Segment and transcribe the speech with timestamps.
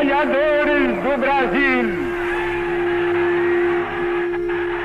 [0.00, 2.10] trabalhadores do Brasil.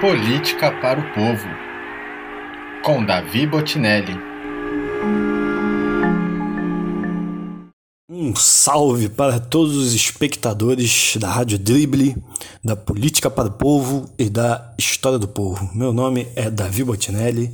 [0.01, 1.47] Política para o Povo,
[2.83, 4.19] com Davi Botinelli.
[8.09, 12.15] Um salve para todos os espectadores da Rádio Drible,
[12.63, 15.69] da Política para o Povo e da História do Povo.
[15.73, 17.53] Meu nome é Davi Botinelli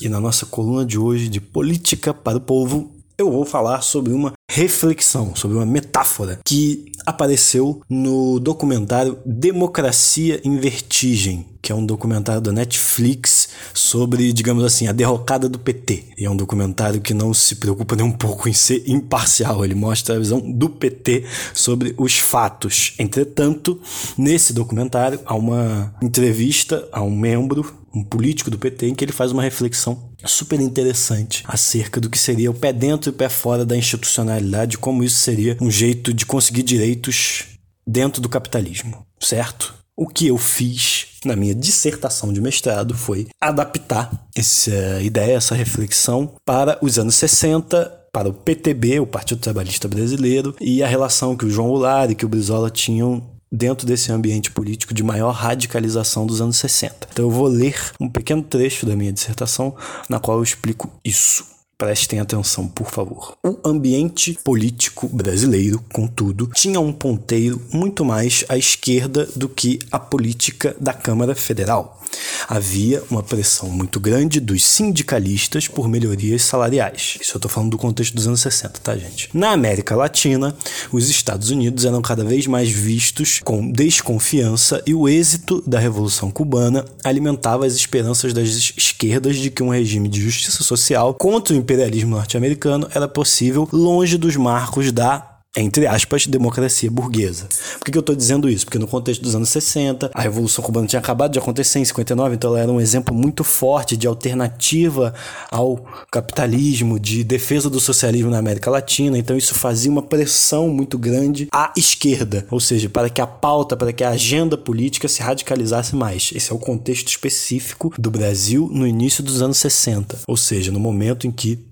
[0.00, 4.12] e na nossa coluna de hoje de Política para o Povo eu vou falar sobre
[4.12, 11.84] uma reflexão, sobre uma metáfora que apareceu no documentário Democracia em Vertigem, que é um
[11.84, 16.04] documentário da Netflix sobre, digamos assim, a derrocada do PT.
[16.18, 19.74] E é um documentário que não se preocupa nem um pouco em ser imparcial, ele
[19.74, 21.24] mostra a visão do PT
[21.54, 22.94] sobre os fatos.
[22.98, 23.80] Entretanto,
[24.16, 29.12] nesse documentário há uma entrevista a um membro um político do PT, em que ele
[29.12, 33.28] faz uma reflexão super interessante acerca do que seria o pé dentro e o pé
[33.28, 37.44] fora da institucionalidade, como isso seria um jeito de conseguir direitos
[37.86, 39.74] dentro do capitalismo, certo?
[39.96, 46.34] O que eu fiz na minha dissertação de mestrado foi adaptar essa ideia, essa reflexão
[46.44, 51.46] para os anos 60, para o PTB, o Partido Trabalhista Brasileiro, e a relação que
[51.46, 56.26] o João Goulart e que o Brizola tinham dentro desse ambiente político de maior radicalização
[56.26, 57.08] dos anos 60.
[57.12, 59.74] Então eu vou ler um pequeno trecho da minha dissertação
[60.08, 61.56] na qual eu explico isso.
[61.78, 63.36] Prestem atenção, por favor.
[63.44, 69.98] O ambiente político brasileiro, contudo, tinha um ponteiro muito mais à esquerda do que a
[69.98, 72.00] política da Câmara Federal
[72.48, 77.18] havia uma pressão muito grande dos sindicalistas por melhorias salariais.
[77.20, 79.28] Isso eu estou falando do contexto dos anos 60, tá, gente?
[79.34, 80.56] Na América Latina,
[80.92, 86.30] os Estados Unidos eram cada vez mais vistos com desconfiança e o êxito da Revolução
[86.30, 91.56] Cubana alimentava as esperanças das esquerdas de que um regime de justiça social contra o
[91.56, 97.48] imperialismo norte-americano era possível longe dos marcos da entre aspas, democracia burguesa.
[97.78, 98.66] Por que, que eu estou dizendo isso?
[98.66, 102.34] Porque no contexto dos anos 60, a Revolução Cubana tinha acabado de acontecer em 59,
[102.34, 105.14] então ela era um exemplo muito forte de alternativa
[105.50, 105.76] ao
[106.10, 111.48] capitalismo, de defesa do socialismo na América Latina, então isso fazia uma pressão muito grande
[111.52, 115.96] à esquerda, ou seja, para que a pauta, para que a agenda política se radicalizasse
[115.96, 116.30] mais.
[116.34, 120.80] Esse é o contexto específico do Brasil no início dos anos 60, ou seja, no
[120.80, 121.64] momento em que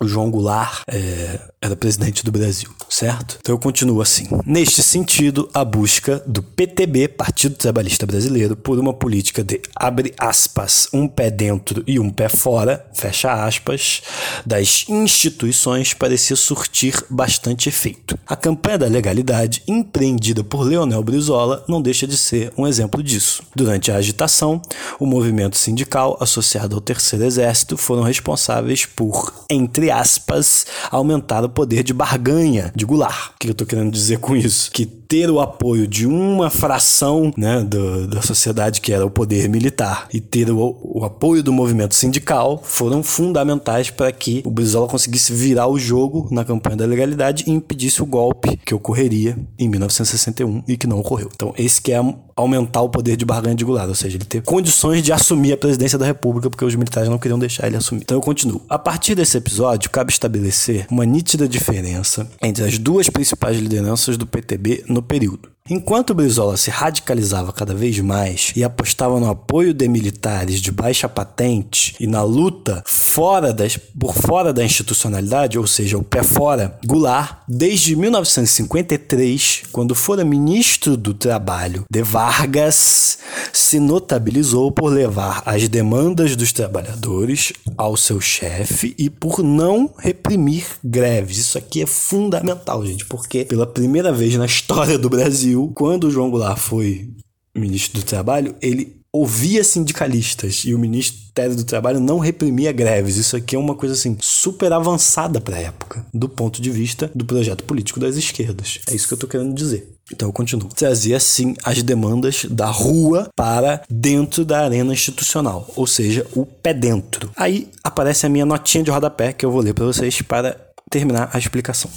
[0.00, 3.38] o João Goulart é, era presidente do Brasil, certo?
[3.40, 4.26] Então eu continuo assim.
[4.44, 10.88] Neste sentido, a busca do PTB, Partido Trabalhista Brasileiro, por uma política de abre aspas,
[10.92, 14.02] um pé dentro e um pé fora, fecha aspas,
[14.44, 18.18] das instituições parecia surtir bastante efeito.
[18.26, 23.42] A campanha da legalidade, empreendida por Leonel Brizola, não deixa de ser um exemplo disso.
[23.54, 24.60] Durante a agitação,
[24.98, 31.82] o movimento sindical associado ao Terceiro Exército foram responsáveis por, entre aspas, aumentar o poder
[31.82, 33.32] de barganha de Goulart.
[33.34, 34.70] O que eu estou querendo dizer com isso?
[34.72, 39.48] Que ter o apoio de uma fração né, do, da sociedade que era o poder
[39.48, 44.88] militar e ter o, o apoio do movimento sindical foram fundamentais para que o Brizola
[44.88, 49.68] conseguisse virar o jogo na campanha da legalidade e impedisse o golpe que ocorreria em
[49.68, 51.28] 1961 e que não ocorreu.
[51.34, 52.00] Então, esse que é
[52.40, 55.56] aumentar o poder de barganha de Goulart, ou seja, ele ter condições de assumir a
[55.56, 58.02] presidência da República porque os militares não queriam deixar ele assumir.
[58.02, 58.62] Então eu continuo.
[58.68, 64.26] A partir desse episódio, cabe estabelecer uma nítida diferença entre as duas principais lideranças do
[64.26, 65.48] PTB no período.
[65.70, 71.08] Enquanto Brizola se radicalizava cada vez mais e apostava no apoio de militares de baixa
[71.08, 76.76] patente e na luta fora das, por fora da institucionalidade, ou seja, o pé fora,
[76.84, 83.18] Goulart, desde 1953, quando fora ministro do Trabalho de Vargas,
[83.52, 90.64] se notabilizou por levar as demandas dos trabalhadores ao seu chefe e por não reprimir
[90.82, 91.38] greves.
[91.38, 96.10] Isso aqui é fundamental, gente, porque pela primeira vez na história do Brasil, quando o
[96.10, 97.08] João Goulart foi
[97.54, 103.16] ministro do Trabalho, ele ouvia sindicalistas e o Ministério do Trabalho não reprimia greves.
[103.16, 107.10] Isso aqui é uma coisa assim super avançada para a época, do ponto de vista
[107.14, 108.80] do projeto político das esquerdas.
[108.88, 109.88] É isso que eu estou querendo dizer.
[110.12, 110.68] Então eu continuo.
[110.68, 116.74] Trazia assim as demandas da rua para dentro da arena institucional, ou seja, o pé
[116.74, 117.30] dentro.
[117.36, 120.56] Aí aparece a minha notinha de rodapé que eu vou ler para vocês para
[120.90, 121.90] terminar a explicação.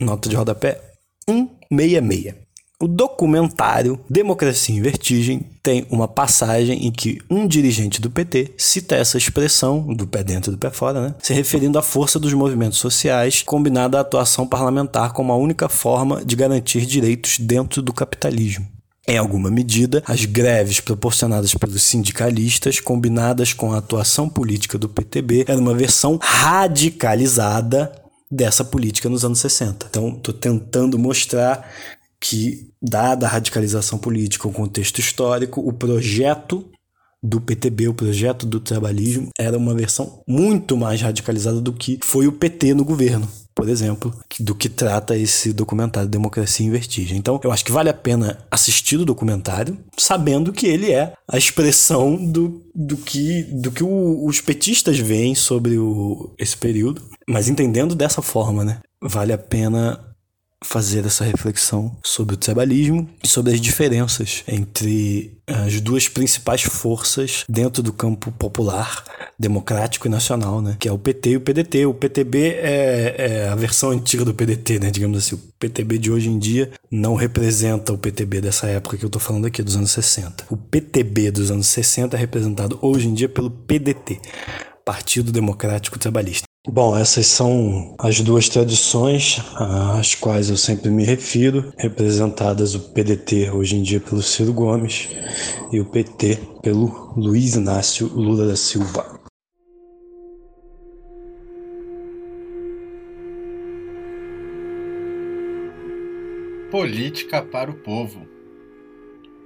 [0.00, 0.80] Nota de rodapé
[1.28, 2.47] 166.
[2.80, 8.94] O documentário Democracia em Vertigem tem uma passagem em que um dirigente do PT cita
[8.94, 11.14] essa expressão, do pé dentro do pé fora, né?
[11.20, 16.24] se referindo à força dos movimentos sociais combinada à atuação parlamentar como a única forma
[16.24, 18.64] de garantir direitos dentro do capitalismo.
[19.08, 25.46] Em alguma medida, as greves proporcionadas pelos sindicalistas, combinadas com a atuação política do PTB,
[25.48, 27.90] era uma versão radicalizada
[28.30, 29.86] dessa política nos anos 60.
[29.88, 31.66] Então, estou tentando mostrar
[32.20, 36.68] que, dada a radicalização política, o contexto histórico, o projeto
[37.22, 42.26] do PTB, o projeto do trabalhismo, era uma versão muito mais radicalizada do que foi
[42.26, 43.28] o PT no governo
[43.58, 47.18] por exemplo, do que trata esse documentário Democracia em Vertigem.
[47.18, 51.36] Então, eu acho que vale a pena assistir o documentário, sabendo que ele é a
[51.36, 57.48] expressão do, do que, do que o, os petistas veem sobre o, esse período, mas
[57.48, 58.78] entendendo dessa forma, né?
[59.02, 60.07] Vale a pena
[60.64, 67.44] fazer essa reflexão sobre o trabalhismo e sobre as diferenças entre as duas principais forças
[67.48, 69.04] dentro do campo popular,
[69.38, 70.76] democrático e nacional, né?
[70.78, 71.86] Que é o PT e o PDT.
[71.86, 74.90] O PTB é, é, a versão antiga do PDT, né?
[74.90, 79.04] Digamos assim, o PTB de hoje em dia não representa o PTB dessa época que
[79.04, 80.46] eu tô falando aqui, dos anos 60.
[80.50, 84.20] O PTB dos anos 60 é representado hoje em dia pelo PDT,
[84.84, 86.47] Partido Democrático Trabalhista.
[86.70, 93.50] Bom, essas são as duas tradições às quais eu sempre me refiro, representadas o PDT
[93.50, 95.08] hoje em dia pelo Ciro Gomes
[95.72, 99.18] e o PT pelo Luiz Inácio Lula da Silva.
[106.70, 108.28] Política para o Povo,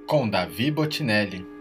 [0.09, 1.51] com Davi Botinelli.